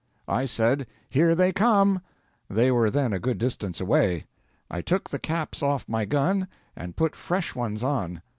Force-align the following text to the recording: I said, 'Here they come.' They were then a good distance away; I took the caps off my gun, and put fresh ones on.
I 0.27 0.45
said, 0.45 0.87
'Here 1.11 1.35
they 1.35 1.51
come.' 1.53 2.01
They 2.49 2.71
were 2.71 2.89
then 2.89 3.13
a 3.13 3.19
good 3.19 3.37
distance 3.37 3.79
away; 3.79 4.25
I 4.67 4.81
took 4.81 5.11
the 5.11 5.19
caps 5.19 5.61
off 5.61 5.87
my 5.87 6.05
gun, 6.05 6.47
and 6.75 6.95
put 6.95 7.15
fresh 7.15 7.53
ones 7.53 7.83
on. 7.83 8.23